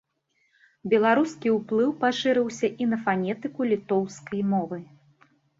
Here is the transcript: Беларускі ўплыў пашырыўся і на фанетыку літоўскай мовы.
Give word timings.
Беларускі 0.93 1.51
ўплыў 1.57 1.93
пашырыўся 2.01 2.67
і 2.85 2.89
на 2.95 3.01
фанетыку 3.05 3.71
літоўскай 3.73 4.41
мовы. 4.57 4.83